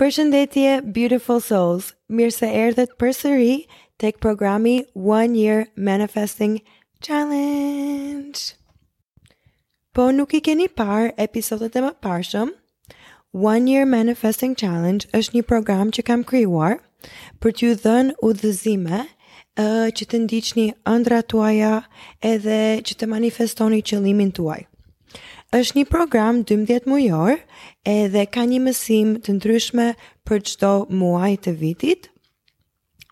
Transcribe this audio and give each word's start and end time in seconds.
Përshëndetje 0.00 0.72
beautiful 0.96 1.38
souls. 1.42 1.84
Mirë 2.16 2.32
se 2.34 2.48
erdhët 2.62 2.90
përsëri 3.02 3.52
tek 4.02 4.18
programi 4.20 4.72
One 5.18 5.38
Year 5.42 5.62
Manifesting 5.86 6.58
Challenge. 7.06 8.42
Po 9.96 10.10
nuk 10.18 10.34
i 10.36 10.42
keni 10.50 10.66
parë 10.80 11.14
episodet 11.26 11.78
e 11.80 11.84
mëparshëm, 11.86 12.52
One 13.52 13.72
Year 13.72 13.88
Manifesting 13.94 14.52
Challenge 14.66 15.08
është 15.20 15.38
një 15.38 15.46
program 15.54 15.88
që 15.96 16.04
kam 16.12 16.26
krijuar 16.32 16.76
për 17.40 17.56
t'ju 17.56 17.72
dhënë 17.88 18.18
udhëzime 18.30 19.00
ë 19.00 19.70
që 19.96 20.10
të 20.12 20.22
ndiqni 20.26 20.68
ëndra 20.92 21.22
tuaja 21.32 21.72
edhe 22.34 22.60
që 22.84 23.00
të 23.00 23.08
manifestoni 23.16 23.80
qëllimin 23.80 24.36
tuaj 24.40 24.60
është 25.56 25.76
një 25.80 25.84
program 25.88 26.38
12 26.48 26.86
mujor 26.90 27.38
edhe 27.90 28.24
ka 28.34 28.42
një 28.48 28.58
mësim 28.66 29.14
të 29.24 29.34
ndryshme 29.38 29.86
për 30.28 30.42
qëto 30.50 30.72
muaj 31.00 31.30
të 31.46 31.54
vitit. 31.60 32.10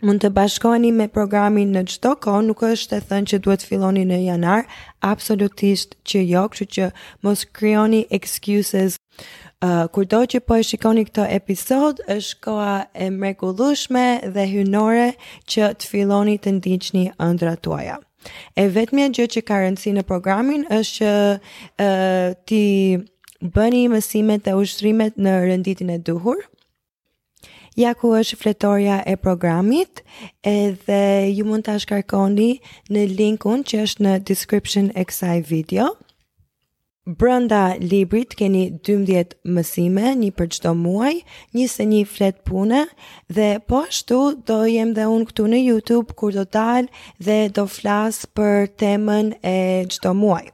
Mund 0.05 0.21
të 0.21 0.29
bashkoni 0.37 0.91
me 0.93 1.07
programin 1.09 1.71
në 1.73 1.83
qëto 1.89 2.13
ko, 2.27 2.35
nuk 2.45 2.61
është 2.69 2.99
të 2.99 3.09
thënë 3.11 3.31
që 3.33 3.39
duhet 3.47 3.65
filoni 3.65 4.03
në 4.11 4.19
janar, 4.27 4.67
absolutisht 5.11 5.97
që 6.11 6.21
jo, 6.29 6.43
që 6.59 6.67
që 6.77 6.91
mos 7.25 7.47
kryoni 7.59 8.05
excuses 8.19 9.01
Uh, 9.65 9.87
Kur 9.95 10.05
do 10.11 10.19
që 10.29 10.41
po 10.45 10.57
e 10.61 10.65
shikoni 10.67 11.05
këto 11.09 11.23
episod, 11.33 12.01
është 12.11 12.41
koa 12.45 12.73
e 12.93 13.07
mrekullushme 13.15 14.03
dhe 14.35 14.43
hynore 14.51 15.07
që 15.49 15.71
të 15.81 15.89
filoni 15.89 16.35
të 16.45 16.53
ndiqni 16.59 17.05
ëndra 17.25 17.55
tuaja. 17.65 17.95
E 18.61 18.65
vetëm 18.75 19.01
gjë 19.17 19.27
që 19.35 19.43
ka 19.49 19.59
rëndësi 19.65 19.93
në 19.97 20.05
programin 20.09 20.65
është 20.77 20.99
që 20.99 21.13
uh, 21.85 22.41
ti 22.51 22.63
bëni 23.57 23.85
mësimet 23.93 24.47
dhe 24.47 24.55
ushtrimet 24.61 25.19
në 25.21 25.35
rënditin 25.51 25.93
e 25.93 25.99
duhur. 26.09 26.41
Ja 27.77 27.91
ku 27.99 28.13
është 28.15 28.39
fletoria 28.41 29.01
e 29.11 29.17
programit 29.19 30.05
edhe 30.47 31.01
ju 31.35 31.45
mund 31.49 31.67
të 31.67 31.75
shkarkoni 31.83 32.49
në 32.95 33.03
linkun 33.19 33.65
që 33.67 33.83
është 33.89 34.07
në 34.07 34.15
description 34.31 34.93
e 34.95 35.05
kësaj 35.11 35.41
video. 35.51 35.91
Brënda 37.05 37.77
librit 37.85 38.33
keni 38.35 38.63
12 38.81 39.35
mësime, 39.45 40.05
një 40.17 40.31
për 40.41 40.47
çdo 40.57 40.71
muaj, 40.77 41.19
një 41.53 41.67
se 41.69 41.85
një 41.89 41.99
flet 42.09 42.39
pune 42.49 42.79
dhe 43.29 43.49
po 43.69 43.83
ashtu 43.87 44.21
do 44.51 44.57
jem 44.67 44.95
dhe 44.97 45.05
unë 45.13 45.27
këtu 45.31 45.49
në 45.53 45.59
YouTube 45.67 46.17
kur 46.17 46.33
do 46.33 46.47
dal 46.57 46.89
dhe 47.21 47.37
do 47.59 47.67
flas 47.75 48.23
për 48.39 48.71
temën 48.81 49.35
e 49.51 49.85
çdo 49.93 50.15
muaj. 50.23 50.47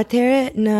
Atëre 0.00 0.42
në 0.60 0.76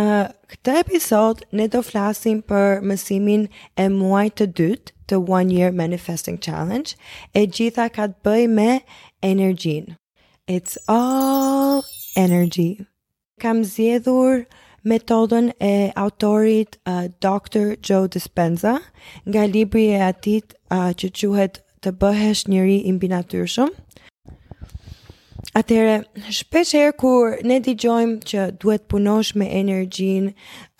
këtë 0.52 0.76
episod 0.84 1.40
ne 1.56 1.70
do 1.72 1.80
flasim 1.88 2.42
për 2.52 2.84
mësimin 2.92 3.46
e 3.80 3.86
muajit 3.96 4.36
të 4.42 4.48
dytë, 4.60 4.94
the 5.08 5.16
one 5.36 5.48
year 5.56 5.72
manifesting 5.80 6.36
challenge, 6.48 6.98
e 7.32 7.46
gjitha 7.48 7.88
ka 7.96 8.10
të 8.12 8.20
bëj 8.28 8.44
me 8.60 8.68
energjin. 9.30 9.96
It's 10.46 10.76
all 10.86 11.80
energy. 12.26 12.70
Kam 13.40 13.64
zjedhur 13.64 14.44
metodën 14.82 15.52
e 15.58 15.88
autorit 15.94 16.78
uh, 16.84 17.00
Dr. 17.18 17.72
Joe 17.80 18.06
Dispenza 18.08 18.80
nga 19.24 19.42
libri 19.44 19.86
e 19.94 20.02
atit 20.02 20.44
uh, 20.72 20.90
që 20.94 21.10
quhet 21.14 21.62
të 21.82 21.92
bëhesh 21.98 22.46
njëri 22.50 22.82
imbi 22.90 23.10
natyrshëm. 23.10 23.70
Atere, 25.58 26.02
shpesh 26.32 26.74
herë 26.78 26.94
kur 26.98 27.38
ne 27.44 27.58
di 27.60 27.74
gjojmë 27.78 28.22
që 28.30 28.44
duhet 28.62 28.86
punosh 28.88 29.34
me 29.36 29.48
energjin, 29.58 30.30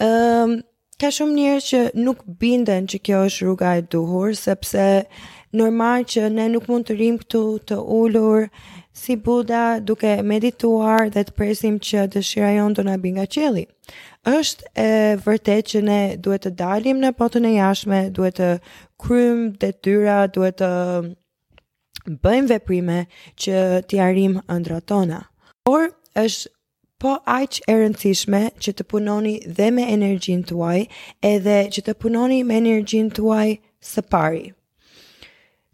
um, 0.07 0.63
ka 1.03 1.11
shumë 1.13 1.37
njërë 1.39 1.65
që 1.69 1.81
nuk 2.07 2.23
binden 2.41 2.87
që 2.89 3.03
kjo 3.05 3.25
është 3.27 3.45
rruga 3.49 3.75
e 3.79 3.83
duhur, 3.83 4.33
sepse 4.39 4.87
normal 5.53 6.07
që 6.09 6.31
ne 6.39 6.47
nuk 6.55 6.71
mund 6.71 6.89
të 6.89 6.97
rrim 6.97 7.19
këtu 7.21 7.43
të 7.69 7.83
ullur, 8.01 8.47
si 8.93 9.17
Buda 9.17 9.81
duke 9.81 10.21
medituar 10.23 11.09
dhe 11.13 11.23
të 11.25 11.35
presim 11.37 11.79
që 11.81 12.07
dëshira 12.13 12.51
jonë 12.57 12.77
do 12.77 12.85
na 12.87 12.99
nga 13.01 13.25
qielli. 13.27 13.67
Është 14.27 14.67
e 14.79 14.91
vërtet 15.25 15.71
që 15.73 15.81
ne 15.83 16.01
duhet 16.21 16.45
të 16.47 16.53
dalim 16.61 17.01
në 17.01 17.13
botën 17.19 17.45
e 17.49 17.55
jashme, 17.57 18.03
duhet 18.11 18.37
të 18.37 18.51
krym 19.03 19.53
detyra, 19.61 20.19
duhet 20.29 20.61
të 20.61 20.69
bëjmë 22.23 22.49
veprime 22.51 23.01
që 23.41 23.57
t'i 23.89 23.99
arrim 24.01 24.41
ëndra 24.51 24.81
tona. 24.85 25.23
Por 25.65 25.89
është 26.25 26.51
po 27.03 27.17
aq 27.27 27.57
e 27.67 27.75
rëndësishme 27.81 28.43
që 28.63 28.71
të 28.79 28.85
punoni 28.87 29.41
dhe 29.57 29.73
me 29.75 29.89
energjin 29.91 30.45
tuaj, 30.47 30.85
edhe 31.27 31.57
që 31.75 31.83
të 31.89 31.95
punoni 31.99 32.45
me 32.47 32.61
energjin 32.63 33.09
tuaj 33.11 33.57
së 33.83 34.05
pari. 34.13 34.53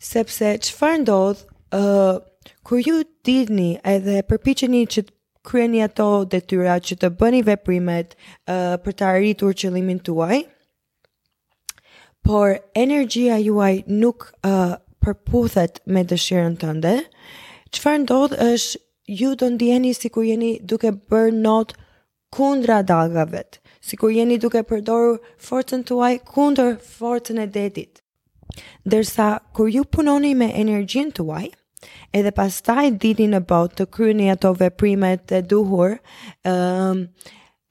Sepse 0.00 0.54
çfarë 0.64 1.02
ndodh, 1.02 1.42
ë 1.76 1.82
uh, 1.84 2.24
kur 2.66 2.80
ju 2.86 3.02
dini 3.24 3.72
edhe 3.94 4.20
përpiqeni 4.30 4.82
që 4.94 5.02
të 5.06 5.14
kryeni 5.48 5.80
ato 5.84 6.06
detyra 6.32 6.76
që 6.86 6.96
të 7.02 7.08
bëni 7.20 7.40
veprimet 7.46 8.14
uh, 8.14 8.74
për 8.84 8.94
të 8.98 9.06
arritur 9.10 9.54
qëllimin 9.60 10.00
tuaj, 10.06 10.40
por 12.26 12.58
energjia 12.84 13.38
juaj 13.40 13.78
nuk 13.88 14.28
uh, 14.44 14.74
përputhet 15.02 15.80
me 15.86 16.02
dëshirën 16.10 16.58
tënde, 16.62 16.94
çfarë 17.72 18.02
ndodh 18.04 18.36
është 18.48 18.82
ju 19.22 19.30
do 19.40 19.48
ndjeni 19.54 19.94
si 19.96 20.10
kur 20.12 20.26
jeni 20.28 20.58
duke 20.68 20.92
bërë 20.92 21.32
not 21.40 21.72
kundra 22.34 22.82
dalgave, 22.84 23.44
si 23.80 23.96
kur 23.96 24.12
jeni 24.12 24.36
duke 24.42 24.60
përdorur 24.68 25.22
forcën 25.44 25.86
tuaj 25.88 26.18
kundër 26.28 26.76
forcën 26.84 27.40
e 27.40 27.46
detit. 27.46 28.02
Dersa, 28.84 29.38
kur 29.54 29.68
ju 29.70 29.84
punoni 29.84 30.32
me 30.34 30.48
energjin 30.60 31.10
tuaj, 31.14 31.48
edhe 32.18 32.32
pastaj 32.38 32.84
dini 33.04 33.26
në 33.34 33.40
botë 33.50 33.76
të 33.80 33.86
kryni 33.96 34.28
ato 34.32 34.52
veprimet 34.62 35.26
të 35.30 35.40
duhur, 35.52 35.94
um, 36.52 37.02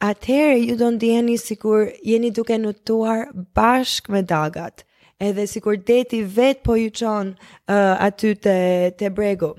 atëherë 0.09 0.57
ju 0.63 0.75
do 0.81 0.89
ndiheni 0.97 1.37
si 1.41 1.55
kur 1.61 1.87
jeni 2.11 2.29
duke 2.39 2.57
në 2.61 2.73
tuar 2.87 3.23
bashkë 3.57 4.13
me 4.15 4.21
dagat, 4.33 4.83
edhe 5.29 5.47
si 5.53 5.63
kur 5.65 5.79
deti 5.91 6.21
vetë 6.37 6.63
po 6.67 6.77
ju 6.81 6.91
qonë 7.01 7.33
uh, 7.33 7.93
aty 8.07 8.35
të, 8.45 8.57
te 8.99 9.09
bregu. 9.19 9.53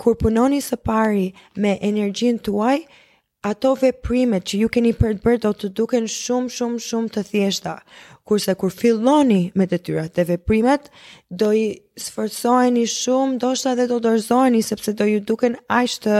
Kur 0.00 0.16
punoni 0.20 0.58
së 0.64 0.78
pari 0.84 1.26
me 1.62 1.76
energjin 1.90 2.38
tuaj, 2.46 2.80
ato 3.46 3.76
veprimet 3.78 4.42
që 4.48 4.58
ju 4.62 4.68
keni 4.74 4.90
për 4.98 5.12
të 5.16 5.22
bërë 5.22 5.40
do 5.44 5.50
të 5.60 5.68
duken 5.78 6.06
shumë 6.10 6.50
shumë 6.54 6.80
shumë 6.82 7.10
të 7.16 7.22
thjeshta. 7.28 7.74
Kurse 8.26 8.56
kur 8.58 8.72
filloni 8.74 9.36
me 9.60 9.68
të 9.70 9.78
tyra 9.86 10.06
të 10.10 10.24
veprimet, 10.32 10.88
do 11.30 11.52
i 11.54 11.66
sforcoheni 12.06 12.82
shumë, 12.90 13.36
ndoshta 13.36 13.74
edhe 13.76 13.86
do 13.92 14.00
dorëzoheni 14.06 14.64
sepse 14.66 14.96
do 14.98 15.06
ju 15.06 15.20
duken 15.28 15.54
aq 15.76 15.94
të 16.06 16.16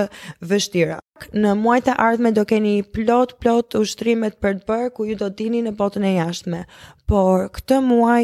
vështira. 0.53 1.01
Në 1.35 1.57
muajt 1.65 1.91
e 1.91 1.97
ardhme 2.07 2.31
do 2.37 2.45
keni 2.47 2.77
plot 2.95 3.35
plot 3.43 3.75
ushtrime 3.81 4.31
për 4.43 4.61
të 4.63 4.71
bërë 4.71 4.93
ku 4.95 5.09
ju 5.11 5.19
do 5.25 5.33
dini 5.41 5.65
në 5.67 5.75
botën 5.81 6.07
e 6.07 6.15
jashtme. 6.21 6.63
Por 7.11 7.49
këtë 7.59 7.81
muaj 7.89 8.23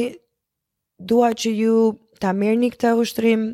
dua 1.10 1.32
që 1.40 1.54
ju 1.58 1.74
ta 2.22 2.30
merrni 2.38 2.70
këtë 2.76 2.94
ushtrim 3.02 3.50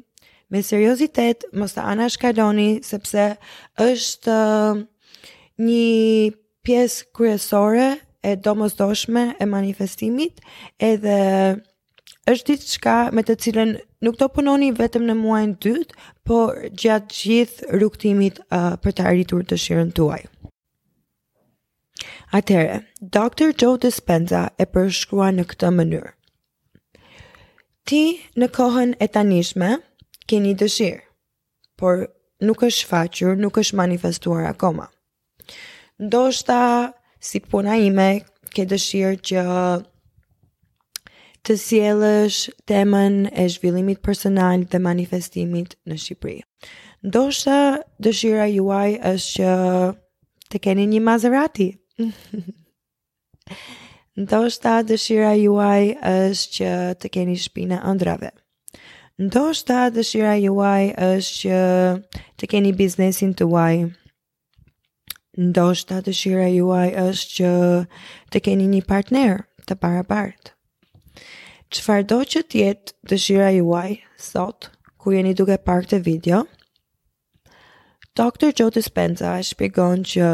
Me 0.48 0.62
seriozitet, 0.64 1.42
mos 1.60 1.74
ta 1.76 1.82
anash 1.92 2.14
kaloni 2.22 2.78
sepse 2.80 3.24
është 3.84 4.36
një 5.62 6.34
pjesë 6.66 7.04
kryesore 7.14 7.88
e 8.22 8.34
domosdoshme 8.38 9.32
e 9.42 9.46
manifestimit 9.46 10.40
edhe 10.78 11.14
është 12.30 12.52
ditë 12.54 12.70
shka 12.74 12.94
me 13.16 13.24
të 13.26 13.34
cilën 13.42 13.72
nuk 14.06 14.18
do 14.20 14.28
punoni 14.30 14.68
vetëm 14.76 15.06
në 15.08 15.14
muajnë 15.18 15.56
dytë, 15.64 15.94
por 16.28 16.52
gjatë 16.78 17.14
gjithë 17.22 17.70
rukëtimit 17.80 18.36
uh, 18.52 18.76
për 18.84 18.94
të 18.98 19.06
arritur 19.10 19.46
të 19.48 19.56
shirën 19.58 19.90
tuaj. 19.96 20.20
Atere, 22.30 22.82
Dr. 23.00 23.54
Joe 23.56 23.80
Dispenza 23.80 24.42
e 24.60 24.66
përshkrua 24.68 25.30
në 25.32 25.46
këtë 25.50 25.70
mënyrë. 25.78 26.12
Ti 27.88 28.02
në 28.36 28.50
kohën 28.52 28.92
e 29.00 29.08
tanishme 29.08 29.70
keni 30.28 30.52
dëshirë, 30.60 31.00
por 31.80 32.04
nuk 32.44 32.62
është 32.68 32.86
faqur, 32.92 33.34
nuk 33.40 33.56
është 33.64 33.80
manifestuar 33.80 34.44
akoma. 34.52 34.90
Ndo 36.00 36.30
shta, 36.30 36.92
si 37.18 37.40
puna 37.40 37.74
ime, 37.82 38.20
ke 38.54 38.62
dëshirë 38.70 39.16
që 39.28 39.42
të 41.48 41.56
sielësh 41.62 42.38
temën 42.70 43.16
e 43.26 43.46
zhvillimit 43.50 43.98
personal 44.06 44.62
dhe 44.70 44.78
manifestimit 44.84 45.74
në 45.90 45.96
Shqipëri. 46.02 46.36
Ndo 47.02 47.22
shta, 47.34 47.56
dëshira 48.06 48.46
juaj 48.52 48.94
është 49.10 49.50
që 49.50 49.90
të 50.54 50.60
keni 50.64 50.86
një 50.94 51.00
Maserati. 51.08 51.68
Ndo 54.22 54.42
shta, 54.54 54.78
dëshira 54.90 55.34
juaj 55.42 55.84
është 55.98 56.50
që 56.58 56.70
të 57.02 57.10
keni 57.16 57.36
shpina 57.42 57.82
andrave. 57.92 58.30
Ndo 59.18 59.48
shta, 59.54 59.88
dëshira 59.98 60.38
juaj 60.46 60.92
është 60.94 61.40
që 61.42 62.20
të 62.38 62.52
keni 62.54 62.74
biznesin 62.80 63.34
të 63.38 63.50
uaj 63.50 63.76
ndoshta 65.38 66.00
dëshira 66.02 66.48
juaj 66.50 66.88
është 66.98 67.34
që 67.38 67.50
të 68.34 68.40
keni 68.46 68.64
një 68.72 68.80
partner 68.90 69.36
të 69.70 69.76
parabart. 69.84 70.50
Qëfar 71.70 72.02
do 72.10 72.18
që 72.32 72.42
tjetë 72.50 72.96
dëshira 73.10 73.52
juaj, 73.60 73.92
sot, 74.18 74.68
ku 74.98 75.14
jeni 75.14 75.34
duke 75.38 75.58
park 75.62 75.86
të 75.92 76.00
video, 76.08 76.42
Dr. 78.18 78.50
Joe 78.50 78.74
Dispenza 78.74 79.36
e 79.38 79.44
shpigon 79.46 80.02
që 80.12 80.32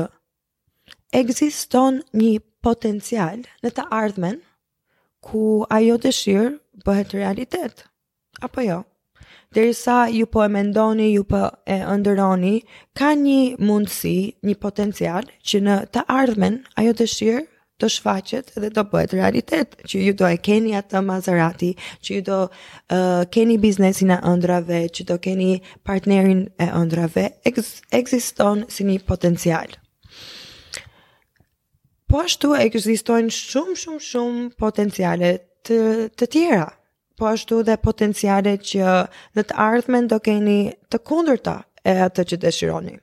egziston 1.21 2.01
një 2.17 2.39
potencial 2.65 3.43
në 3.61 3.75
të 3.77 3.85
ardhmen 3.93 4.41
ku 5.21 5.43
ajo 5.69 5.99
dëshirë 6.07 6.49
bëhet 6.87 7.13
realitet, 7.19 7.85
apo 8.41 8.65
jo? 8.65 8.81
Ja? 8.81 8.81
derisa 9.55 10.09
ju 10.13 10.27
po 10.27 10.45
e 10.45 10.49
mendoni, 10.49 11.13
ju 11.15 11.25
po 11.25 11.47
e 11.67 11.77
ëndërroni, 11.95 12.57
ka 12.99 13.15
një 13.19 13.41
mundësi, 13.67 14.17
një 14.47 14.55
potencial 14.63 15.27
që 15.47 15.61
në 15.67 15.75
të 15.95 16.05
ardhmen 16.11 16.61
ajo 16.81 16.95
dëshirë 17.01 17.43
të 17.83 17.89
shfaqet 17.91 18.53
dhe 18.63 18.69
do 18.71 18.85
bëhet 18.91 19.15
realitet 19.19 19.77
që 19.89 20.03
ju 20.09 20.13
do 20.19 20.27
e 20.31 20.37
keni 20.47 20.77
atë 20.79 21.01
Maserati, 21.05 21.73
që 22.05 22.11
ju 22.19 22.23
do 22.29 22.37
uh, 22.47 23.23
keni 23.35 23.57
biznesin 23.59 24.13
e 24.15 24.19
ëndrave, 24.31 24.85
që 24.95 25.03
do 25.11 25.17
keni 25.23 25.61
partnerin 25.87 26.45
e 26.63 26.69
ëndrave, 26.81 27.25
ekziston 27.99 28.67
si 28.71 28.87
një 28.87 29.01
potencial. 29.09 29.75
Po 32.07 32.23
ashtu 32.23 32.55
ekzistojnë 32.63 33.33
shumë 33.35 33.75
shumë 33.81 34.05
shumë 34.07 34.45
potenciale 34.61 35.33
të 35.67 35.79
të 36.15 36.27
tjera, 36.31 36.67
po 37.17 37.27
ashtu 37.31 37.63
dhe 37.67 37.77
potenciale 37.83 38.57
që 38.59 38.95
në 39.37 39.43
të 39.45 39.59
ardhmen 39.67 40.09
do 40.11 40.19
keni 40.27 40.57
të 40.93 41.01
kundërta 41.09 41.57
e 41.87 41.95
atë 42.09 42.25
që 42.33 42.39
dëshironi. 42.45 42.97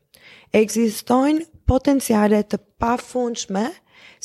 Ekzistojnë 0.61 1.45
potenciale 1.69 2.41
të 2.51 2.59
funqme 3.11 3.65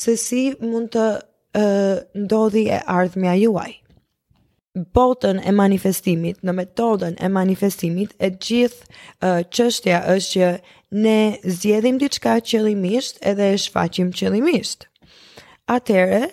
se 0.05 0.15
si 0.19 0.43
mund 0.61 0.91
të 0.97 1.07
e, 1.55 1.67
ndodhi 2.25 2.65
e 2.73 2.81
ardhmja 2.99 3.35
juaj. 3.45 3.73
Botën 4.93 5.39
e 5.49 5.53
manifestimit, 5.57 6.43
në 6.45 6.53
metodën 6.53 7.15
e 7.25 7.29
manifestimit, 7.33 8.11
e 8.21 8.29
gjithë 8.31 8.87
e, 9.23 9.45
qështja 9.55 10.03
është 10.13 10.41
që 10.41 10.49
ne 10.91 11.39
zjedhim 11.59 11.97
diçka 12.03 12.35
qëllimisht 12.45 13.23
edhe 13.31 13.47
e 13.55 13.55
shfaqim 13.63 14.11
qëllimisht. 14.13 14.85
Atere, 15.73 16.27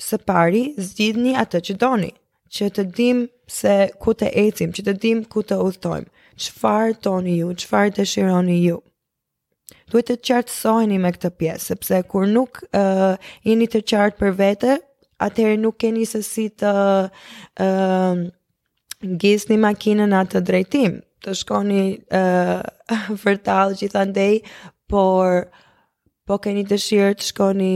së 0.00 0.18
pari, 0.26 0.62
zgjidhni 0.80 1.34
atë 1.38 1.60
që 1.68 1.76
doni, 1.82 2.12
që 2.56 2.68
të 2.76 2.84
dim 2.96 3.26
se 3.48 3.74
ku 4.00 4.14
të 4.16 4.30
ecim, 4.46 4.72
që 4.76 4.84
të 4.88 4.94
dim 5.02 5.24
ku 5.32 5.42
të 5.46 5.58
udhtojmë, 5.64 6.08
qëfar 6.40 6.94
toni 7.04 7.36
ju, 7.40 7.50
qëfar 7.62 7.90
të 7.98 8.06
shironi 8.08 8.58
ju. 8.68 8.78
Duhet 9.88 10.10
të 10.10 10.16
qartësojni 10.28 10.98
me 11.00 11.10
këtë 11.14 11.30
pjesë, 11.40 11.66
sepse 11.72 12.00
kur 12.12 12.26
nuk 12.28 12.62
uh, 12.76 13.14
jeni 13.48 13.66
të 13.72 13.82
qartë 13.90 14.20
për 14.20 14.34
vete, 14.36 14.76
atëherë 15.24 15.60
nuk 15.62 15.78
keni 15.80 16.04
se 16.08 16.20
si 16.24 16.46
të 16.60 16.72
uh, 17.62 18.16
makinën 19.66 20.12
atë 20.20 20.34
të 20.34 20.44
drejtim, 20.50 20.98
të 21.24 21.36
shkoni 21.40 21.84
uh, 22.20 22.60
vërtalë 23.24 23.80
gjithandaj, 23.80 24.34
por 24.88 25.50
po 26.28 26.36
keni 26.44 26.64
të 26.68 26.76
shirë 26.84 27.16
të 27.20 27.30
shkoni 27.32 27.72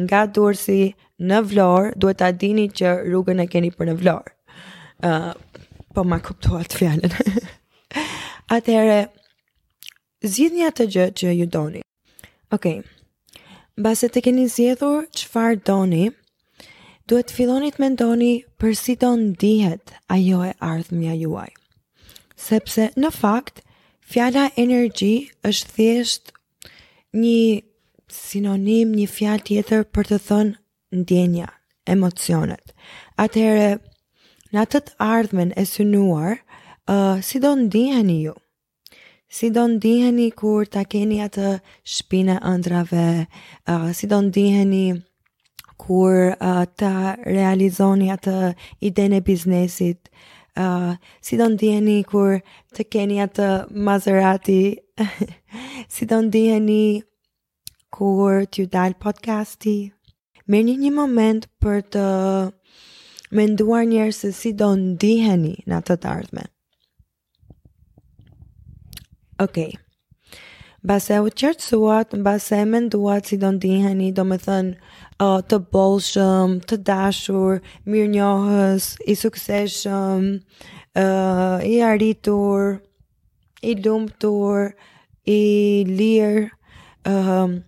nga 0.00 0.26
Durrësi 0.30 0.92
në 1.22 1.40
Vlorë, 1.50 1.94
duhet 2.00 2.18
ta 2.22 2.30
dini 2.32 2.68
që 2.72 2.92
rrugën 3.06 3.42
e 3.42 3.46
keni 3.50 3.72
për 3.76 3.90
në 3.90 3.96
Vlorë. 4.00 4.32
Ëh, 5.02 5.10
uh, 5.10 5.66
po 5.92 6.04
ma 6.08 6.18
kuptuat 6.24 6.72
fjalën. 6.72 7.12
Atëherë 8.54 9.02
zgjidhni 10.24 10.62
atë 10.64 10.86
gjë 10.94 11.06
që 11.20 11.34
ju 11.36 11.46
doni. 11.52 11.82
Okej. 12.52 12.78
Okay. 12.80 13.58
Mbase 13.76 14.08
të 14.12 14.22
keni 14.26 14.46
zgjedhur 14.52 15.04
çfarë 15.16 15.60
doni, 15.68 16.06
duhet 17.08 17.28
të 17.30 17.36
filloni 17.36 17.70
të 17.72 17.82
mendoni 17.82 18.32
për 18.60 18.74
si 18.78 18.96
do 19.00 19.10
dihet 19.42 19.92
ajo 20.12 20.42
e 20.48 20.54
ardhmja 20.64 21.16
juaj. 21.24 21.50
Sepse 22.36 22.90
në 23.00 23.10
fakt, 23.14 23.60
fjala 24.12 24.48
energji 24.60 25.14
është 25.48 25.76
thjesht 25.76 26.32
një 27.12 27.62
sinonim 28.12 28.90
një 28.98 29.06
fjalë 29.16 29.46
tjetër 29.48 29.82
për 29.94 30.08
të 30.12 30.18
thënë 30.28 31.00
ndjenja, 31.02 31.46
emocionet. 31.94 32.74
Atëherë, 33.24 33.70
në 34.52 34.60
atë 34.66 34.80
të 34.88 34.96
ardhmen 35.06 35.52
e 35.56 35.64
synuar, 35.72 36.34
uh, 36.90 37.22
si 37.24 37.40
do 37.42 37.54
ndiheni 37.62 38.18
ju? 38.26 38.34
Si 39.32 39.48
do 39.50 39.62
ndiheni 39.72 40.26
kur 40.36 40.68
ta 40.68 40.82
keni 40.92 41.22
atë 41.24 41.48
shpinë 41.94 42.34
e 42.38 42.42
ëndrave? 42.52 43.06
Uh, 43.70 43.88
si 43.96 44.08
do 44.12 44.18
ndiheni 44.26 44.84
kur 45.80 46.34
uh, 46.36 46.64
ta 46.78 46.92
realizoni 47.24 48.10
atë 48.12 48.36
idenë 48.86 49.22
e 49.22 49.24
biznesit? 49.30 50.12
Uh, 50.52 50.92
si 51.24 51.40
do 51.40 51.48
ndiheni 51.54 52.02
kur 52.04 52.42
të 52.76 52.86
keni 52.92 53.22
atë 53.24 53.48
Maserati? 53.72 54.60
si 55.94 56.04
do 56.12 56.20
ndiheni 56.28 56.84
kur 57.00 57.08
kur 57.92 58.46
t'ju 58.48 58.64
dalë 58.72 58.96
podcasti. 59.04 59.76
Mirë 60.50 60.64
një 60.70 60.76
një 60.86 60.90
moment 60.96 61.46
për 61.62 61.78
të 61.92 62.06
menduar 63.38 63.84
njerë 63.88 64.14
se 64.20 64.30
si 64.38 64.50
do 64.58 64.72
ndiheni 64.80 65.54
në 65.70 65.78
të 65.86 65.98
të 66.02 66.10
ardhme. 66.16 66.44
Okej. 69.44 69.72
Okay. 69.72 69.72
Base 70.82 71.14
u 71.22 71.28
qertësuat, 71.30 72.16
base 72.26 72.56
e 72.58 72.66
menduat 72.66 73.28
si 73.30 73.36
do 73.38 73.52
ndiheni, 73.54 74.08
do 74.16 74.24
me 74.26 74.34
thënë 74.42 74.72
uh, 75.22 75.36
të 75.46 75.60
bolshëm, 75.74 76.56
të 76.66 76.80
dashur, 76.88 77.60
mirë 77.86 78.08
njohës, 78.16 78.88
i 79.06 79.14
sukseshëm, 79.20 80.24
uh, 81.04 81.60
i 81.70 81.76
arritur, 81.86 82.66
i 83.62 83.76
lumëtur, 83.78 84.72
i 85.36 85.38
lirë, 85.86 86.48
uh, 87.06 87.60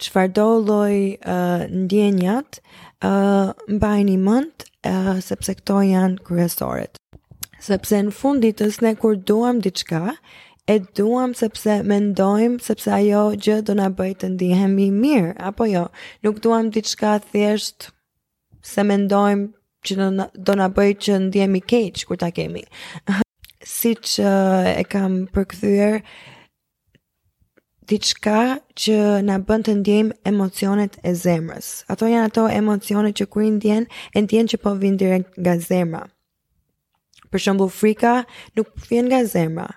qëfar 0.00 0.28
do 0.36 0.44
loj 0.64 0.96
uh, 1.28 1.64
ndjenjat, 1.82 2.60
uh, 3.04 3.50
mbaj 3.76 3.98
një 4.08 4.16
mënd, 4.24 4.66
uh, 4.88 5.18
sepse 5.24 5.54
këto 5.60 5.80
janë 5.90 6.22
kërësoret. 6.26 6.96
Sepse 7.60 8.00
në 8.06 8.14
fundit 8.16 8.60
të 8.62 8.94
kur 9.02 9.18
duham 9.28 9.60
diqka, 9.64 10.14
e 10.70 10.78
duham 10.96 11.34
sepse 11.36 11.80
me 11.88 11.98
ndojmë, 12.08 12.60
sepse 12.64 12.92
ajo 12.96 13.24
gjë 13.36 13.58
do 13.68 13.76
në 13.76 13.90
bëjtë 13.98 14.22
të 14.24 14.32
ndihemi 14.36 14.88
mirë, 14.96 15.34
apo 15.50 15.66
jo, 15.68 15.84
nuk 16.24 16.40
duham 16.44 16.70
diqka 16.72 17.18
thjesht 17.30 17.90
se 18.64 18.84
me 18.86 18.96
ndojmë 19.04 19.50
që 19.84 20.10
do 20.44 20.54
në 20.60 20.70
bëjtë 20.76 21.04
që 21.06 21.18
ndihemi 21.28 21.62
keqë 21.70 22.08
kur 22.08 22.20
ta 22.20 22.30
kemi. 22.36 22.64
si 23.76 23.94
që 23.96 24.32
e 24.78 24.84
kam 24.88 25.24
përkëthyër, 25.36 26.00
uh, 26.00 26.36
diçka 27.90 28.60
që 28.78 28.96
na 29.26 29.40
bën 29.42 29.64
të 29.66 29.72
ndjejm 29.80 30.12
emocionet 30.30 30.96
e 31.06 31.10
zemrës. 31.18 31.68
Ato 31.90 32.06
janë 32.06 32.28
ato 32.30 32.44
emocionet 32.48 33.16
që 33.18 33.26
kur 33.32 33.42
i 33.44 33.50
ndjen, 33.56 33.88
e 34.14 34.22
ndjen 34.24 34.48
që 34.52 34.60
po 34.62 34.76
vin 34.78 34.96
direkt 35.00 35.34
nga 35.42 35.56
zemra. 35.60 36.04
Për 37.30 37.44
shembull, 37.46 37.70
frika 37.74 38.12
nuk 38.58 38.70
vjen 38.88 39.10
nga 39.10 39.24
zemra, 39.32 39.68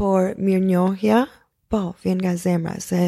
por 0.00 0.32
mirënjohja 0.40 1.26
po 1.72 1.82
vjen 2.04 2.20
nga 2.24 2.32
zemra 2.40 2.78
se 2.84 3.02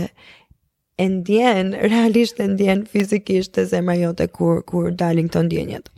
e 1.00 1.08
ndjen, 1.16 1.72
realisht 1.92 2.40
e 2.40 2.50
ndjen 2.52 2.84
fizikisht 2.92 3.56
të 3.56 3.64
zemra 3.72 3.96
jote 4.02 4.28
kur, 4.28 4.60
kur 4.68 4.92
dalin 4.92 5.32
këto 5.32 5.46
ndjenjet. 5.48 5.88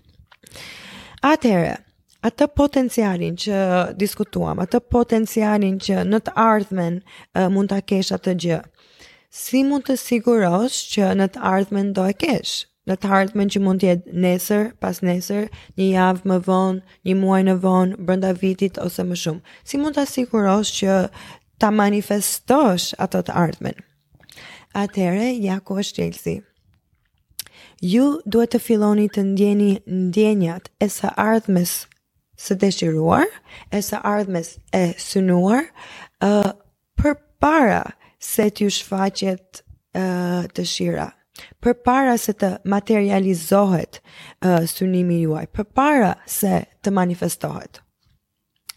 Atëhere, 1.25 1.79
atë 2.25 2.47
potencialin 2.57 3.35
që 3.39 3.57
diskutuam, 4.01 4.61
atë 4.65 4.81
potencialin 4.93 5.77
që 5.85 6.03
në 6.09 6.21
të 6.25 6.33
ardhmen 6.41 6.95
uh, 7.03 7.49
mund 7.53 7.69
ta 7.73 7.83
kesh 7.85 8.15
atë 8.17 8.35
gjë. 8.45 8.61
Si 9.35 9.61
mund 9.67 9.85
të 9.89 9.97
sigurosh 10.01 10.79
që 10.95 11.11
në 11.19 11.27
të 11.35 11.43
ardhmen 11.53 11.91
do 11.97 12.05
e 12.09 12.15
kesh? 12.17 12.63
Në 12.85 12.97
të 13.01 13.11
ardhmen 13.17 13.49
që 13.49 13.61
mund 13.65 13.81
të 13.81 13.89
jetë 13.91 14.15
nesër, 14.25 14.71
pas 14.83 15.01
nesër, 15.05 15.47
një 15.81 15.87
javë 15.97 16.29
më 16.31 16.37
vonë, 16.49 16.97
një 17.09 17.15
muaj 17.21 17.43
më 17.49 17.55
vonë, 17.65 17.99
brenda 18.09 18.33
vitit 18.37 18.79
ose 18.85 19.05
më 19.09 19.17
shumë. 19.21 19.57
Si 19.65 19.81
mund 19.81 19.97
ta 19.97 20.05
sigurosh 20.09 20.73
që 20.81 20.99
ta 21.61 21.71
manifestosh 21.73 22.93
atë 23.05 23.23
të 23.29 23.39
ardhmen? 23.41 23.81
Atëre, 24.85 25.33
ja 25.41 25.59
ku 25.65 25.81
është 25.81 26.05
gjelësi. 26.05 26.39
Ju 27.85 28.07
duhet 28.27 28.53
të 28.57 28.61
filloni 28.69 29.09
të 29.13 29.25
ndjeni 29.33 29.73
ndjenjat 30.07 30.69
e 30.85 30.89
së 30.91 31.11
ardhmes 31.21 31.75
së 32.39 32.57
dëshiruar 32.63 33.27
e 33.73 33.81
së 33.83 34.01
ardhmes 34.05 34.57
e 34.75 34.85
synuar 34.99 35.65
uh, 36.23 36.53
për 36.99 37.15
para 37.41 37.83
se 38.21 38.49
t'ju 38.51 38.71
shfaqet 38.73 39.61
uh, 39.95 40.49
të 40.55 40.65
shira, 40.69 41.11
për 41.63 41.77
para 41.87 42.17
se 42.19 42.35
të 42.39 42.51
materializohet 42.71 44.01
uh, 44.45 44.65
synimi 44.71 45.21
juaj, 45.25 45.47
për 45.57 45.67
para 45.77 46.15
se 46.31 46.55
të 46.85 46.93
manifestohet. 46.97 47.81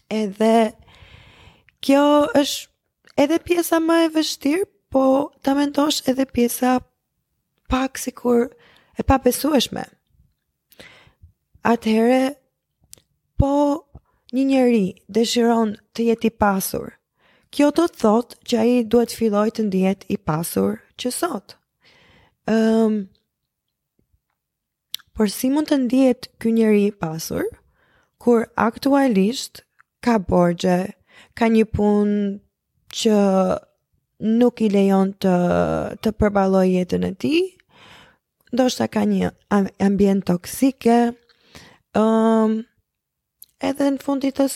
Edhe 0.08 0.72
kjo 1.84 2.04
është 2.38 3.22
edhe 3.24 3.38
pjesa 3.44 3.80
më 3.82 3.98
e 4.06 4.10
vështirë, 4.14 4.66
po 4.88 5.06
të 5.44 5.52
mendosh 5.58 6.02
edhe 6.08 6.24
pjesa 6.32 6.78
pak 7.68 7.98
si 8.00 8.14
kur 8.16 8.46
e 8.98 9.02
papesueshme. 9.04 9.82
Atëhere, 11.68 12.22
Po 13.38 13.48
një 14.34 14.44
njeri 14.50 14.86
dëshiron 15.14 15.70
të 15.94 16.06
jetë 16.10 16.28
i 16.28 16.32
pasur. 16.42 16.88
Kjo 17.54 17.68
do 17.78 17.84
të 17.88 18.02
thotë 18.02 18.38
që 18.50 18.58
ai 18.62 18.72
duhet 18.92 19.12
të 19.12 19.18
fillojë 19.20 19.52
të 19.58 19.64
ndihet 19.68 20.02
i 20.10 20.16
pasur 20.28 20.74
që 21.00 21.12
sot. 21.18 21.54
Ëm. 22.50 22.56
Ehm, 22.56 22.96
por 25.14 25.30
si 25.34 25.48
mund 25.54 25.70
të 25.70 25.78
ndihet 25.86 26.26
ky 26.42 26.52
njeri 26.54 26.82
i 26.88 26.92
pasur 27.02 27.46
kur 28.22 28.44
aktualisht 28.64 29.62
ka 30.06 30.18
borxhe, 30.18 30.76
ka 31.38 31.46
një 31.50 31.64
punë 31.74 32.20
që 32.98 33.18
nuk 34.38 34.62
i 34.62 34.68
lejon 34.74 35.14
të 35.22 35.34
të 36.02 36.12
përballoj 36.20 36.68
jetën 36.74 37.06
e 37.06 37.12
tij. 37.22 37.40
Ndoshta 38.52 38.86
ka 38.94 39.02
një 39.14 39.30
ambient 39.88 40.26
toksike, 40.26 40.98
Ëm. 41.98 42.02
Ehm, 42.02 42.52
edhe 43.64 43.88
në 43.94 44.00
funditës 44.02 44.54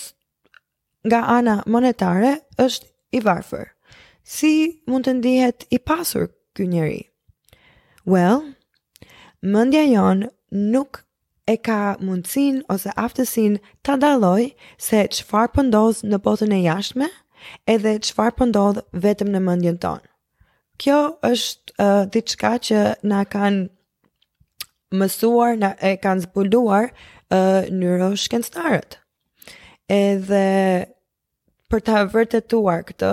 nga 1.09 1.23
ana 1.39 1.61
monetare 1.67 2.37
është 2.63 2.87
i 3.19 3.23
varfër. 3.25 3.69
Si 4.23 4.53
mund 4.87 5.09
të 5.09 5.17
ndihet 5.21 5.67
i 5.75 5.81
pasur 5.83 6.29
ky 6.55 6.69
njeri? 6.71 7.01
Well, 8.07 8.55
mendja 9.43 9.83
jon 9.89 10.29
nuk 10.51 11.03
e 11.51 11.57
ka 11.59 11.97
mundësin 12.01 12.63
ose 12.71 12.93
aftësin 12.97 13.59
të 13.83 13.97
daloj 14.05 14.51
se 14.79 15.03
qëfar 15.11 15.51
po 15.55 15.65
ndodh 15.67 16.05
në 16.07 16.21
botën 16.23 16.55
e 16.55 16.63
jashtme 16.65 17.11
edhe 17.67 17.97
qëfar 18.07 18.37
po 18.39 18.47
ndodh 18.47 18.83
vetëm 19.03 19.31
në 19.35 19.41
mendjen 19.49 19.79
tonë. 19.83 20.07
Kjo 20.81 21.01
është 21.29 21.75
uh, 21.83 22.03
diçka 22.11 22.57
që 22.59 22.79
na 23.13 23.25
kanë 23.27 23.69
mësuar, 24.99 25.57
na 25.59 25.75
e 25.79 25.97
kanë 26.03 26.25
zbuluar 26.29 26.91
uh, 27.33 27.65
neuroshkencëtarët. 27.75 28.99
Edhe 29.89 30.45
për 31.73 31.83
ta 31.87 32.03
vërtetuar 32.13 32.85
këtë, 32.91 33.13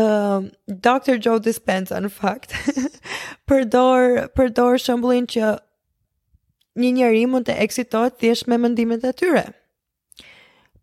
uh, 0.00 0.48
Dr. 0.68 1.16
Joe 1.20 1.42
Dispenza 1.44 2.00
në 2.00 2.10
fakt 2.12 2.54
përdor 3.48 4.28
përdor 4.36 4.80
shembullin 4.80 5.28
që 5.28 5.52
një 6.78 6.92
njeri 7.00 7.24
mund 7.26 7.48
të 7.48 7.58
eksitohet 7.66 8.18
thjesht 8.22 8.48
me 8.48 8.58
mendimet 8.64 9.04
e 9.04 9.12
tyre. 9.12 9.46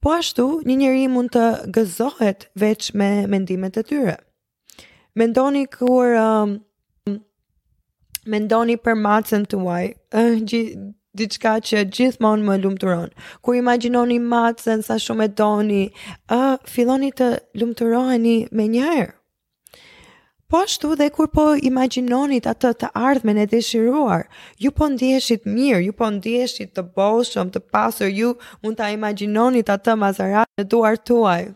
Po 0.03 0.11
ashtu, 0.13 0.45
një 0.69 0.75
njeri 0.83 1.05
mund 1.09 1.33
të 1.33 1.45
gëzohet 1.73 2.49
veç 2.61 2.91
me 2.99 3.09
mendimet 3.31 3.79
e 3.79 3.83
tyre. 3.87 4.19
Mendoni 5.17 5.63
kur 5.71 6.11
um, 6.19 6.57
mendoni 8.27 8.75
për 8.85 8.97
macën 9.01 9.45
tuaj, 9.49 9.85
uh, 10.19 10.59
diçka 11.17 11.53
që 11.63 11.83
gjithmonë 11.95 12.45
më 12.47 12.55
lumturon. 12.63 13.09
Kur 13.43 13.57
imagjinoni 13.59 14.17
matën 14.21 14.83
sa 14.85 14.97
shumë 15.01 15.27
e 15.29 15.33
doni, 15.39 15.83
ë 16.31 16.39
uh, 16.39 16.57
filloni 16.69 17.11
të 17.15 17.29
lumturoheni 17.61 18.37
me 18.51 18.67
njëherë. 18.75 19.13
Po 20.51 20.59
ashtu 20.61 20.91
dhe 20.99 21.07
kur 21.11 21.27
po 21.33 21.45
imaginonit 21.69 22.45
atë 22.47 22.69
të 22.83 22.87
ardhmen 22.93 23.39
e 23.41 23.47
dëshiruar, 23.49 24.27
ju 24.61 24.69
po 24.77 24.85
ndiheshit 24.93 25.47
mirë, 25.49 25.79
ju 25.87 25.95
po 25.97 26.11
ndiheshit 26.19 26.75
të 26.77 26.83
boshëm, 26.95 27.49
të 27.51 27.63
pasër, 27.73 28.11
ju 28.13 28.35
mund 28.61 28.77
të 28.77 28.91
imaginonit 28.93 29.71
atë 29.73 29.97
mazarat 30.03 30.49
në 30.61 30.67
duart 30.71 31.03
tuaj. 31.09 31.47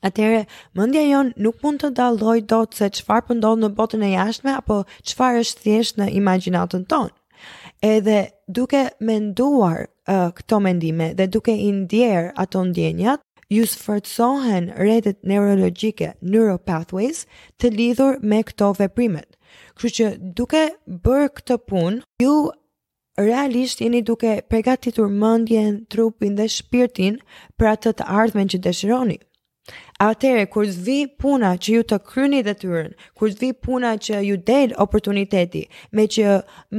Atere, 0.00 0.46
mëndja 0.78 1.02
jon 1.10 1.34
nuk 1.44 1.60
mund 1.60 1.82
të 1.84 1.92
daloj 2.00 2.40
do 2.48 2.62
të 2.72 2.80
se 2.80 2.88
qëfar 2.98 3.26
pëndodhë 3.28 3.60
po 3.60 3.66
në 3.68 3.74
botën 3.78 4.06
e 4.08 4.14
jashtme 4.16 4.56
apo 4.56 4.80
qëfar 5.10 5.42
është 5.44 5.66
thjesht 5.66 6.00
në 6.00 6.08
imaginatën 6.22 6.88
tonë. 6.88 7.12
Edhe 7.80 8.28
duke 8.52 8.90
menduar 9.00 9.86
këto 10.06 10.60
mendime 10.60 11.12
dhe 11.16 11.24
duke 11.32 11.54
ndier 11.56 12.32
ato 12.36 12.60
ndjenjat, 12.68 13.20
ju 13.50 13.64
sforçohen 13.64 14.68
rrjetet 14.76 15.16
neurologjike, 15.24 16.12
neuropathways, 16.20 17.24
të 17.58 17.70
lidhur 17.78 18.18
me 18.32 18.42
këto 18.50 18.68
veprimet. 18.80 19.32
Kështu 19.72 19.94
që 19.96 20.08
duke 20.40 20.62
bër 21.08 21.24
këtë 21.38 21.56
punë, 21.70 22.02
ju 22.22 22.34
realisht 23.18 23.80
jeni 23.82 24.02
duke 24.10 24.36
përgatitur 24.52 25.08
mendjen, 25.24 25.80
trupin 25.90 26.36
dhe 26.36 26.46
shpirtin 26.58 27.16
për 27.58 27.72
atë 27.72 27.94
të 27.98 28.08
ardhmen 28.20 28.52
që 28.54 28.60
dëshironi. 28.68 29.18
Atere, 30.04 30.44
kur 30.52 30.66
të 30.68 30.84
vi 30.84 30.94
puna 31.22 31.48
që 31.64 31.72
ju 31.74 31.80
të 31.90 31.96
kryni 32.12 32.38
dhe 32.44 32.52
të 32.60 32.68
rënë, 32.74 32.94
kur 33.22 33.32
të 33.38 33.44
vi 33.44 33.48
puna 33.66 33.90
që 34.06 34.20
ju 34.26 34.36
delë 34.50 34.78
oportuniteti, 34.84 35.60
me 35.98 36.06
që 36.14 36.30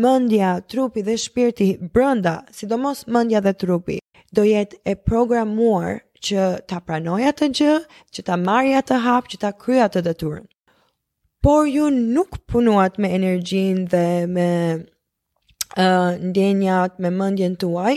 mëndja, 0.06 0.50
trupi 0.74 1.04
dhe 1.10 1.18
shpirti 1.26 1.68
brënda, 1.98 2.34
sidomos 2.60 3.04
mëndja 3.18 3.44
dhe 3.48 3.54
trupi, 3.66 4.00
do 4.40 4.48
jetë 4.54 4.82
e 4.94 4.98
programuar 5.12 6.00
që 6.30 6.48
ta 6.74 6.82
pranoja 6.88 7.36
të 7.42 7.52
gjë, 7.60 7.78
që 8.16 8.26
ta 8.32 8.40
marja 8.50 8.82
të 8.90 9.02
hapë, 9.06 9.32
që 9.36 9.42
ta 9.46 9.52
krya 9.66 9.92
të 9.94 10.04
dhe 10.08 10.16
të 10.24 10.34
rënë. 10.34 10.50
Por 11.46 11.70
ju 11.78 11.92
nuk 12.00 12.42
punuat 12.54 12.98
me 13.02 13.14
energjin 13.22 13.86
dhe 13.94 14.06
me 14.38 14.50
ndjenjat 16.20 17.00
me 17.00 17.10
mendjen 17.10 17.56
tuaj, 17.56 17.96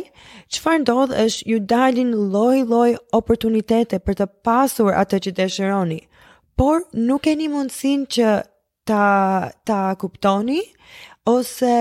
çfarë 0.52 0.82
ndodh 0.84 1.14
është 1.24 1.48
ju 1.50 1.58
dalin 1.72 2.12
lloj-lloj 2.32 2.94
oportunitete 3.16 3.98
për 3.98 4.18
të 4.20 4.26
pasur 4.46 4.94
atë 4.94 5.20
që 5.26 5.32
dëshironi, 5.38 6.00
por 6.56 6.84
nuk 6.94 7.24
keni 7.26 7.48
mundësinë 7.50 8.06
që 8.14 8.30
ta 8.86 9.02
ta 9.66 9.78
kuptoni 10.00 10.60
ose 11.34 11.74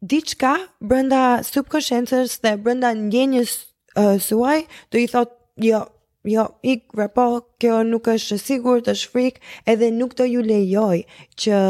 diçka 0.00 0.54
brenda 0.80 1.42
subconscious 1.44 2.38
dhe 2.40 2.56
brenda 2.64 2.92
ndjenjes 2.94 3.52
uh, 4.00 4.16
suaj 4.26 4.60
do 4.90 4.98
i 5.00 5.06
thotë 5.08 5.66
jo 5.70 5.86
Jo, 6.24 6.42
i 6.62 6.74
grapo, 6.92 7.40
kjo 7.56 7.78
nuk 7.88 8.10
është 8.12 8.36
sigurt 8.38 8.84
të 8.84 8.92
shfrik, 9.00 9.38
edhe 9.64 9.86
nuk 9.88 10.10
të 10.18 10.26
ju 10.28 10.42
lejoj 10.44 10.98
që 11.40 11.60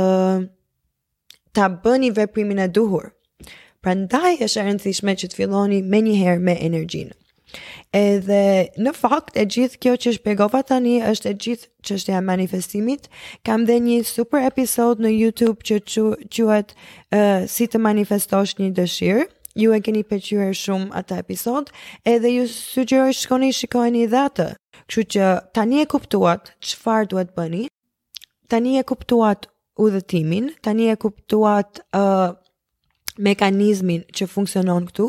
ta 1.55 1.69
bëni 1.85 2.11
veprimin 2.17 2.59
e 2.65 2.67
duhur. 2.69 3.13
Pra 3.81 3.95
ndaj 3.97 4.35
është 4.45 4.61
e 4.61 4.65
rëndësishme 4.69 5.13
që 5.23 5.29
të 5.33 5.39
filloni 5.39 5.79
me 5.93 6.03
njëherë 6.05 6.41
me 6.45 6.55
energjinë. 6.69 7.15
Edhe 7.99 8.41
në 8.85 8.93
fakt 8.95 9.39
e 9.41 9.47
gjithë 9.51 9.81
kjo 9.83 9.95
që 10.05 10.13
shpegova 10.19 10.61
tani 10.69 10.99
është 11.09 11.31
e 11.33 11.39
gjithë 11.47 11.71
që 11.89 11.95
është 11.99 12.13
e 12.17 12.21
manifestimit 12.27 13.09
Kam 13.49 13.65
dhe 13.67 13.79
një 13.83 13.97
super 14.07 14.45
episod 14.47 15.01
në 15.03 15.11
Youtube 15.17 15.65
që 15.67 16.05
quat 16.37 16.77
uh, 16.77 17.51
si 17.51 17.67
të 17.73 17.81
manifestosh 17.83 18.55
një 18.61 18.69
dëshirë 18.79 19.25
Ju 19.65 19.75
e 19.75 19.81
keni 19.83 20.05
pëqyër 20.07 20.55
shumë 20.61 20.95
atë 21.03 21.19
episod 21.25 21.75
Edhe 22.15 22.31
ju 22.37 22.47
sugjeroj 22.53 23.19
shkoni 23.25 23.51
shikojni 23.59 24.07
dhe 24.13 24.23
atë 24.31 24.47
Kështu 24.87 25.07
që 25.17 25.33
tani 25.59 25.83
e 25.83 25.89
kuptuat 25.91 26.53
farë 26.77 27.11
duhet 27.17 27.35
bëni 27.35 27.65
Tani 28.47 28.77
e 28.79 28.87
kuptuat 28.93 29.51
udhëtimin 29.89 30.53
Tani 30.63 30.87
e 30.95 30.95
kuptuat 31.03 31.83
uh, 31.99 32.39
mekanizmin 33.19 34.05
që 34.15 34.29
funksionon 34.31 34.87
këtu, 34.91 35.09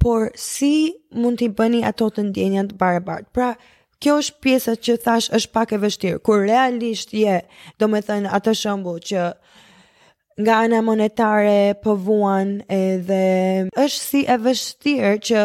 por 0.00 0.30
si 0.38 0.96
mund 1.12 1.38
t'i 1.40 1.50
bëni 1.52 1.82
ato 1.86 2.08
të 2.10 2.28
ndjenjën 2.30 2.70
të 2.72 2.78
barabart. 2.80 3.26
Pra, 3.36 3.52
kjo 4.00 4.18
është 4.22 4.40
pjesa 4.42 4.76
që 4.80 4.94
thash 5.04 5.30
është 5.36 5.52
pak 5.54 5.74
e 5.76 5.80
vështirë, 5.84 6.20
kur 6.24 6.40
realisht 6.46 7.12
je, 7.14 7.40
do 7.78 7.88
me 7.92 8.00
thënë 8.04 8.30
atë 8.38 8.54
shëmbu 8.62 8.94
që 9.10 9.26
nga 10.40 10.54
ana 10.64 10.78
monetare 10.80 11.74
pëvuan 11.84 12.52
po 12.64 12.72
edhe 12.72 13.20
është 13.82 14.00
si 14.06 14.22
e 14.24 14.36
vështirë 14.40 15.10
që 15.28 15.42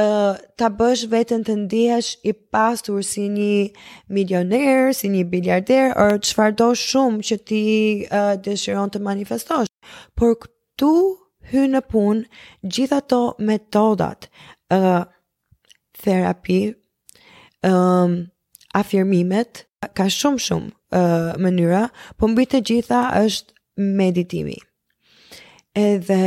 uh, 0.00 0.38
ta 0.56 0.70
bësh 0.80 1.02
vetën 1.12 1.42
të 1.44 1.56
ndihesh 1.66 2.08
i 2.24 2.32
pastur 2.32 3.02
si 3.04 3.26
një 3.28 3.56
milioner, 4.08 4.94
si 4.96 5.12
një 5.12 5.26
biljarder, 5.34 5.92
or 5.92 6.16
çfarëdo 6.24 6.70
shumë 6.86 7.20
që 7.28 7.36
ti 7.52 7.62
uh, 8.08 8.32
dëshiron 8.40 8.96
të 8.96 9.04
manifestosh. 9.04 9.68
Por 10.16 10.38
këtë 10.40 10.56
tu 10.80 10.92
hy 11.50 11.66
në 11.70 11.80
pun 11.92 12.22
gjitha 12.64 13.02
to 13.10 13.18
metodat 13.48 14.26
uh, 14.72 15.04
therapy 16.00 16.60
um, 17.68 18.14
afirmimet 18.80 19.66
ka 19.98 20.06
shumë 20.16 20.44
shumë 20.46 20.72
uh, 20.96 21.30
mënyra 21.44 21.84
po 22.16 22.30
mbi 22.32 22.46
të 22.54 22.62
gjitha 22.70 23.02
është 23.24 23.86
meditimi 24.00 24.56
edhe 25.80 26.20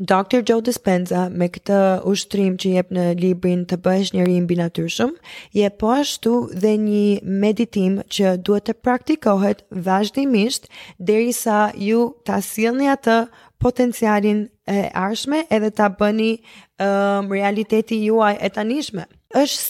Dr. 0.00 0.40
Joe 0.40 0.62
Dispenza 0.64 1.26
me 1.28 1.50
këtë 1.52 2.02
ushtrim 2.08 2.54
që 2.56 2.70
jep 2.78 2.92
në 2.96 3.02
librin 3.20 3.66
të 3.68 3.76
bësh 3.84 4.14
njëri 4.16 4.38
mbi 4.40 4.56
natyrshëm, 4.56 5.10
jep 5.52 5.76
po 5.82 5.90
ashtu 5.92 6.32
dhe 6.62 6.70
një 6.80 7.08
meditim 7.44 7.98
që 8.08 8.32
duhet 8.40 8.70
të 8.70 8.74
praktikohet 8.88 9.60
vazhdimisht 9.90 10.70
derisa 10.98 11.58
ju 11.76 12.00
ta 12.24 12.40
sillni 12.40 12.88
atë 12.88 13.18
potencialin 13.60 14.46
e 14.64 14.88
arshme 15.02 15.44
edhe 15.58 15.70
ta 15.70 15.90
bëni 16.00 16.32
um, 16.80 17.28
realiteti 17.36 18.00
juaj 18.06 18.34
e 18.40 18.48
tanishme. 18.50 19.04
Është 19.36 19.68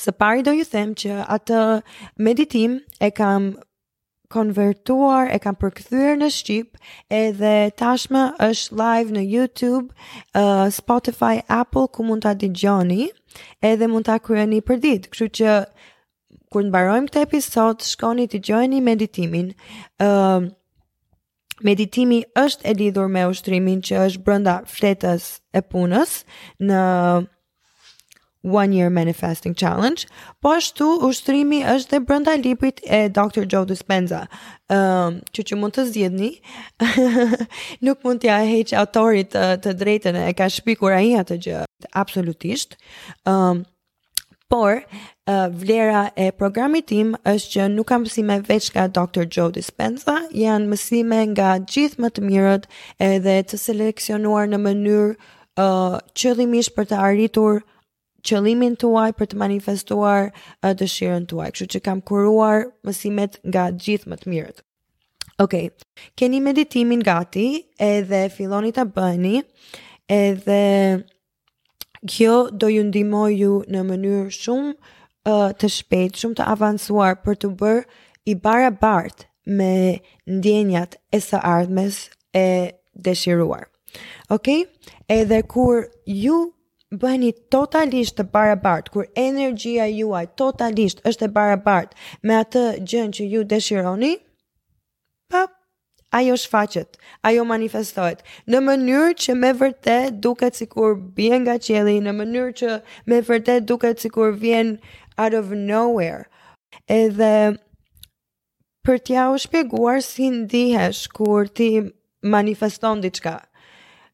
Së 0.00 0.12
pari 0.14 0.44
do 0.46 0.52
ju 0.54 0.62
them 0.70 0.92
që 0.94 1.14
atë 1.36 1.56
meditim 2.24 2.76
e 3.02 3.08
kam 3.10 3.48
konvertuar, 4.32 5.28
e 5.34 5.38
kam 5.42 5.56
përkëthyrë 5.60 6.16
në 6.20 6.28
Shqip, 6.32 6.78
edhe 7.18 7.50
tashme 7.80 8.22
është 8.46 8.78
live 8.80 9.16
në 9.16 9.24
YouTube, 9.26 9.90
uh, 10.38 10.68
Spotify, 10.72 11.32
Apple, 11.56 11.88
ku 11.92 12.06
mund 12.06 12.24
të 12.24 12.36
dëgjoni 12.44 13.10
edhe 13.66 13.86
mund 13.90 14.08
të 14.08 14.18
kryeni 14.28 14.62
për 14.66 14.80
ditë. 14.86 15.10
Kështu 15.12 15.28
që, 15.40 15.56
kur 16.50 16.64
në 16.66 16.72
barojmë 16.74 17.10
këtë 17.10 17.26
episod, 17.26 17.82
shkoni 17.90 18.26
të 18.32 18.40
gjojni 18.50 18.80
meditimin. 18.86 19.50
Uh, 20.02 20.48
meditimi 21.66 22.22
është 22.40 22.70
e 22.70 22.78
lidhur 22.80 23.10
me 23.12 23.26
ushtrimin 23.28 23.82
që 23.84 23.98
është 24.06 24.24
brënda 24.26 24.60
fletës 24.70 25.32
e 25.58 25.62
punës 25.70 26.22
në 26.70 26.84
shqip, 26.86 27.36
One 28.42 28.72
Year 28.72 28.88
Manifesting 28.90 29.54
Challenge, 29.54 30.06
po 30.42 30.50
ashtu 30.56 30.86
ushtrimi 31.04 31.58
është 31.68 31.90
dhe 31.92 31.98
brënda 32.06 32.36
lipit 32.40 32.80
e 32.86 33.08
Dr. 33.08 33.44
Joe 33.44 33.66
Dispenza, 33.68 34.22
um, 34.72 35.18
që 35.34 35.44
që 35.50 35.58
mund 35.60 35.74
të 35.76 35.84
zjedni, 35.90 36.30
nuk 37.84 38.00
mund 38.04 38.22
tja 38.24 38.38
heqë 38.48 38.78
autorit 38.80 39.34
të, 39.34 39.44
të 39.64 39.74
drejten 39.82 40.16
e 40.22 40.30
ka 40.36 40.48
shpikur 40.48 40.96
a 40.96 41.02
i 41.04 41.12
atë 41.20 41.36
gjë, 41.46 41.58
absolutisht, 42.00 42.78
um, 43.28 43.66
por 44.50 44.80
uh, 45.28 45.46
vlera 45.54 46.08
e 46.18 46.32
programit 46.34 46.88
tim 46.90 47.12
është 47.28 47.52
që 47.52 47.66
nuk 47.76 47.86
kam 47.92 48.02
mësime 48.08 48.40
veç 48.48 48.70
ka 48.74 48.88
Dr. 48.88 49.28
Joe 49.28 49.52
Dispenza, 49.54 50.16
janë 50.34 50.72
mësime 50.72 51.20
nga 51.36 51.52
gjithë 51.60 52.00
më 52.02 52.10
të 52.16 52.24
mirët 52.26 52.64
edhe 53.12 53.36
të 53.52 53.60
seleksionuar 53.68 54.48
në 54.50 54.58
mënyrë 54.64 55.12
uh, 55.14 56.00
qëllimish 56.16 56.72
për 56.74 56.88
të 56.90 57.02
arritur 57.10 57.60
mështë 57.60 57.68
qëllimin 58.28 58.74
të 58.80 58.88
uaj 58.90 59.12
për 59.18 59.28
të 59.32 59.38
manifestuar 59.40 60.28
uh, 60.30 60.72
dëshirën 60.80 61.26
të 61.30 61.36
uaj, 61.38 61.50
kështu 61.54 61.68
që 61.76 61.82
kam 61.86 62.00
kuruar 62.06 62.66
mësimet 62.86 63.38
nga 63.46 63.68
gjithë 63.72 64.10
më 64.12 64.18
të 64.22 64.32
mirët. 64.32 64.62
Ok, 65.40 65.54
keni 66.20 66.40
meditimin 66.44 67.00
gati 67.06 67.46
edhe 67.84 68.26
filoni 68.34 68.74
të 68.76 68.84
bëni 68.96 69.38
edhe 70.12 70.60
kjo 72.08 72.34
do 72.52 72.68
ju 72.72 72.82
ju 73.38 73.54
në 73.74 73.80
mënyrë 73.90 74.30
shumë 74.36 74.74
uh, 74.74 75.52
të 75.60 75.68
shpetë, 75.78 76.20
shumë 76.20 76.36
të 76.40 76.44
avansuar 76.54 77.16
për 77.24 77.36
të 77.42 77.48
bërë 77.56 77.84
i 78.24 78.34
bara 78.34 78.70
me 79.50 79.72
ndjenjat 80.28 80.98
e 81.12 81.18
së 81.20 81.40
ardhmes 81.42 82.02
e 82.36 82.46
dëshiruar. 83.06 83.64
Ok, 84.30 84.52
edhe 85.08 85.42
kur 85.42 85.86
ju 86.06 86.50
bëheni 86.98 87.30
totalisht 87.54 88.16
të 88.18 88.24
barabart, 88.34 88.88
kur 88.90 89.06
energjia 89.14 89.86
juaj 89.90 90.24
totalisht 90.38 91.02
është 91.06 91.26
e 91.26 91.30
barabart 91.36 91.92
me 92.22 92.34
atë 92.42 92.64
gjën 92.90 93.12
që 93.14 93.26
ju 93.32 93.42
dëshironi, 93.52 94.12
pap, 95.30 95.52
ajo 96.18 96.34
shfaqet, 96.42 96.98
ajo 97.28 97.44
manifestohet, 97.46 98.24
në 98.50 98.62
mënyrë 98.66 99.14
që 99.22 99.36
me 99.38 99.52
vërtet 99.60 100.18
duke 100.24 100.50
cikur 100.58 100.96
bjen 101.14 101.44
nga 101.46 101.54
qeli, 101.62 102.00
në 102.02 102.10
mënyrë 102.18 102.54
që 102.62 102.78
me 103.08 103.20
vërtet 103.28 103.68
duke 103.70 103.92
cikur 104.02 104.34
vjen 104.42 104.74
out 105.16 105.34
of 105.38 105.52
nowhere, 105.54 106.26
edhe 106.90 107.30
për 108.86 108.98
tja 109.06 109.28
u 109.30 109.38
shpjeguar 109.38 110.02
si 110.02 110.32
ndihesh 110.40 111.06
kur 111.14 111.46
ti 111.46 111.70
manifeston 112.24 113.00
diqka, 113.06 113.38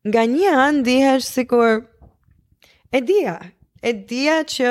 Nga 0.06 0.23
një 0.30 0.50
anë 0.62 0.80
ndihesh 0.85 1.26
sikur 1.35 1.80
e 2.92 3.00
dia, 3.00 3.40
e 3.82 3.92
dia 3.92 4.42
që, 4.44 4.68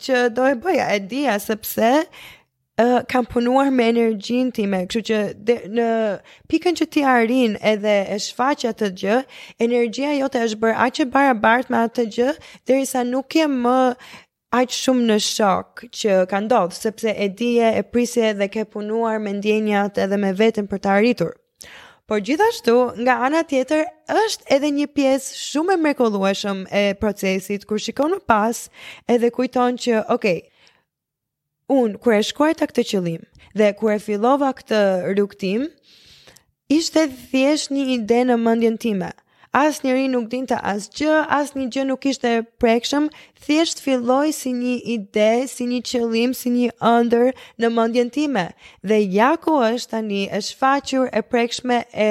që 0.00 0.16
do 0.34 0.44
e 0.50 0.56
bëja, 0.60 0.86
e 0.96 1.00
dia 1.08 1.34
sepse 1.42 1.90
uh, 2.06 3.00
kam 3.08 3.24
punuar 3.28 3.70
me 3.70 3.86
energjin 3.90 4.52
me 4.70 4.84
kështu 4.86 5.02
që 5.10 5.20
dhe, 5.48 5.56
në 5.76 5.86
pikën 6.50 6.78
që 6.80 6.86
ti 6.94 7.04
arrin 7.12 7.56
edhe 7.72 7.96
e 8.08 8.18
shfaqja 8.26 8.72
të 8.78 8.90
gjë, 9.02 9.18
energjia 9.68 10.14
jote 10.20 10.44
është 10.48 10.62
bërë 10.64 10.78
aqë 10.88 11.08
bara 11.14 11.34
bartë 11.46 11.72
me 11.74 11.84
atë 11.86 12.06
gjë, 12.16 12.30
derisa 12.66 13.04
nuk 13.10 13.34
jem 13.38 13.60
më 13.66 13.78
aq 14.56 14.72
shumë 14.72 15.08
në 15.10 15.16
shok 15.20 15.86
që 15.92 16.20
ka 16.30 16.38
ndodhë, 16.40 16.78
sepse 16.80 17.12
e 17.12 17.28
dije, 17.38 17.72
e 17.76 17.82
prisje 17.92 18.32
dhe 18.38 18.48
ke 18.48 18.64
punuar 18.64 19.20
me 19.20 19.36
ndjenjat 19.38 19.98
edhe 20.06 20.16
me 20.22 20.32
vetën 20.38 20.70
për 20.70 20.80
të 20.84 20.94
arritur. 20.98 21.34
Por 22.10 22.20
gjithashtu, 22.22 22.72
nga 23.02 23.14
ana 23.26 23.40
tjetër, 23.50 23.80
është 24.22 24.46
edhe 24.54 24.68
një 24.76 24.84
pjesë 24.94 25.38
shumë 25.42 25.74
e 25.74 25.78
mrekullueshëm 25.82 26.58
e 26.70 26.82
procesit 27.02 27.64
kur 27.66 27.80
shikon 27.82 28.12
më 28.14 28.20
pas, 28.30 28.60
edhe 29.14 29.30
kujton 29.34 29.74
që, 29.82 30.04
ok, 30.14 30.26
un 31.74 31.96
kur 32.02 32.14
e 32.14 32.20
shkuar 32.28 32.54
ta 32.54 32.68
këtë 32.70 32.84
qëllim 32.92 33.24
dhe 33.58 33.72
kur 33.80 33.90
e 33.96 33.98
fillova 34.06 34.52
këtë 34.60 34.80
rrugtim, 35.16 35.66
ishte 36.78 37.08
thjesht 37.26 37.74
një 37.74 37.84
ide 37.96 38.22
në 38.28 38.38
mendjen 38.46 38.78
time 38.86 39.10
asë 39.56 39.86
njëri 39.86 40.06
nuk 40.12 40.26
din 40.32 40.44
të 40.50 40.58
asë 40.60 40.96
gjë, 40.98 41.12
asë 41.38 41.58
një 41.58 41.66
gjë 41.74 41.84
nuk 41.88 42.06
ishte 42.10 42.32
prekshëm, 42.60 43.06
thjesht 43.46 43.80
filloj 43.84 44.26
si 44.36 44.52
një 44.56 44.74
ide, 44.96 45.28
si 45.48 45.64
një 45.70 45.80
qëllim, 45.90 46.34
si 46.36 46.52
një 46.56 46.74
ëndër 46.90 47.30
në 47.62 47.70
mëndjen 47.78 48.10
time. 48.16 48.44
Dhe 48.84 48.98
jako 49.16 49.56
është 49.70 49.92
tani 49.96 50.20
e 50.38 50.42
shfaqur, 50.50 51.08
e 51.08 51.22
prekshme, 51.32 51.78
e, 51.92 52.08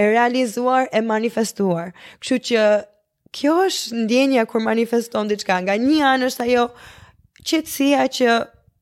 e 0.00 0.08
realizuar, 0.12 0.88
e 0.92 1.04
manifestuar. 1.12 1.92
Kështu 2.22 2.40
që 2.50 2.64
kjo 3.36 3.54
është 3.68 4.02
ndjenja 4.02 4.46
kur 4.50 4.64
manifeston 4.66 5.30
diçka, 5.30 5.60
nga 5.64 5.78
një 5.80 6.02
anë 6.10 6.28
është 6.32 6.48
ajo 6.48 6.66
qëtësia 7.46 8.08
që 8.18 8.34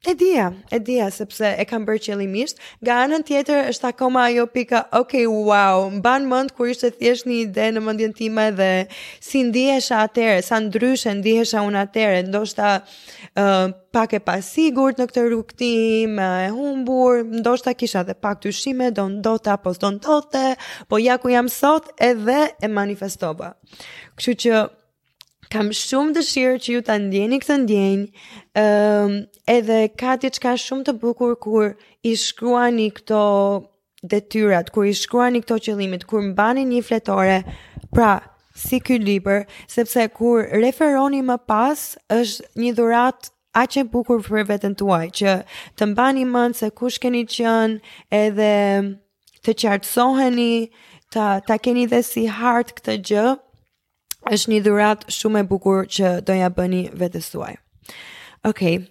E 0.02 0.14
dija, 0.14 0.52
e 0.70 0.78
dija, 0.78 1.10
sepse 1.12 1.44
e 1.60 1.64
kam 1.68 1.82
bërë 1.84 2.00
qëllimisht. 2.06 2.60
Nga 2.80 2.86
ga 2.88 3.00
anën 3.04 3.24
tjetër 3.28 3.66
është 3.68 3.90
akoma 3.90 4.22
ajo 4.30 4.46
pika, 4.48 4.78
ok, 4.96 5.12
wow, 5.28 5.90
më 5.92 6.00
banë 6.30 6.54
kur 6.56 6.70
ishte 6.72 6.88
thjesht 6.96 7.26
një 7.28 7.34
ide 7.42 7.66
në 7.76 7.82
mëndjen 7.84 8.14
time 8.16 8.46
dhe 8.56 8.68
si 9.20 9.42
ndihesha 9.44 9.98
atere, 10.06 10.38
sa 10.46 10.56
ndryshë 10.64 11.12
ndihesha 11.20 11.60
unë 11.68 11.82
atere, 11.82 12.22
ndoshta 12.30 12.70
uh, 12.80 13.66
pak 13.92 14.16
e 14.16 14.22
pasigur 14.24 14.96
në 14.96 15.10
këtë 15.12 15.26
rukëtim, 15.34 16.16
e 16.26 16.48
humbur, 16.54 17.20
ndoshta 17.42 17.76
kisha 17.76 18.06
dhe 18.08 18.16
pak 18.24 18.40
të 18.40 18.56
shime, 18.56 18.88
do 18.96 19.04
në 19.12 19.20
do 19.28 19.36
të 19.36 19.52
apostonë 19.58 20.00
të 20.00 20.08
të 20.08 20.08
të 20.08 20.16
të 20.16 20.24
të 20.24 20.32
të 22.40 23.16
të 23.20 23.32
të 23.36 24.32
të 24.32 24.38
të 24.48 24.68
kam 25.50 25.72
shumë 25.74 26.14
dëshirë 26.16 26.58
që 26.64 26.72
ju 26.76 26.80
të 26.88 26.96
ndjeni 27.06 27.38
këtë 27.42 27.54
ndjenjë, 27.64 28.04
edhe 29.54 29.78
ka 30.00 30.12
t'i 30.22 30.30
që 30.36 30.42
ka 30.44 30.52
shumë 30.62 30.86
të 30.88 30.94
bukur 31.02 31.32
kur 31.42 31.72
i 32.06 32.12
shkruani 32.22 32.86
këto 33.00 33.22
detyrat, 34.12 34.70
kur 34.74 34.86
i 34.90 34.94
shkruani 34.96 35.42
këto 35.44 35.58
qëllimit, 35.66 36.06
kur 36.08 36.22
mbani 36.30 36.62
një 36.70 36.84
fletore, 36.86 37.40
pra, 37.94 38.12
si 38.54 38.78
ky 38.82 39.00
liber, 39.02 39.42
sepse 39.70 40.06
kur 40.14 40.46
referoni 40.62 41.24
më 41.26 41.36
pas, 41.50 41.82
është 42.14 42.62
një 42.64 42.72
dhurat 42.78 43.30
e 43.58 43.84
bukur 43.90 44.22
për 44.22 44.46
vetën 44.52 44.78
tuaj, 44.78 45.06
që 45.18 45.34
të 45.76 45.90
mbani 45.90 46.28
mëndë 46.30 46.60
se 46.62 46.70
kush 46.78 47.02
keni 47.02 47.24
qënë, 47.26 47.82
edhe 48.22 48.52
të 49.42 49.56
qartësoheni, 49.64 50.52
ta 51.10 51.56
keni 51.58 51.88
dhe 51.90 52.04
si 52.06 52.28
hartë 52.38 52.78
këtë 52.78 52.96
gjë, 53.10 53.26
është 54.34 54.52
një 54.54 54.58
dhurat 54.64 55.04
shumë 55.12 55.42
e 55.44 55.48
bukur 55.50 55.84
që 55.94 56.10
doja 56.28 56.50
bëni 56.54 56.84
vetës 57.00 57.30
suaj. 57.32 57.54
Okej, 58.46 58.80
okay. 58.80 58.86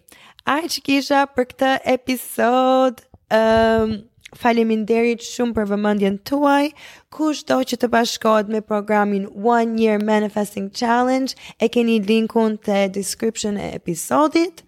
ajë 0.54 0.72
që 0.76 0.82
kisha 0.88 1.22
për 1.36 1.48
këtë 1.54 1.72
episod, 1.94 3.00
um, 3.40 3.94
faleminderit 4.38 5.24
shumë 5.26 5.56
për 5.58 5.70
vëmëndjen 5.72 6.20
tuaj, 6.30 6.68
kush 7.16 7.46
do 7.50 7.58
që 7.72 7.80
të 7.82 7.90
bashkohet 7.96 8.52
me 8.54 8.62
programin 8.62 9.30
One 9.32 9.80
Year 9.82 10.04
Manifesting 10.06 10.68
Challenge, 10.76 11.34
e 11.58 11.72
keni 11.74 12.02
linkun 12.06 12.60
të 12.68 12.84
description 13.00 13.58
e 13.58 13.72
episodit, 13.80 14.62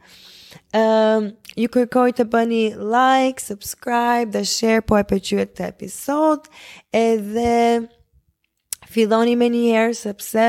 um, 0.74 1.30
ju 1.60 1.70
kërkoj 1.78 2.08
të 2.18 2.26
bëni 2.34 2.64
like, 2.96 3.44
subscribe 3.44 4.32
dhe 4.34 4.46
share 4.56 4.82
po 4.82 4.98
e 4.98 5.04
përqyët 5.12 5.58
të 5.60 5.70
episod, 5.76 6.48
edhe... 6.96 7.90
Fidhoni 8.92 9.36
me 9.40 9.46
një 9.52 9.60
herë 9.74 9.94
sepse 10.00 10.48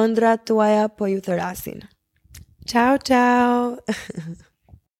ëndrat 0.00 0.44
tuaja 0.50 0.82
po 1.00 1.08
ju 1.14 1.22
thërasin. 1.30 1.80
Ciao 2.72 2.98
ciao. 2.98 4.40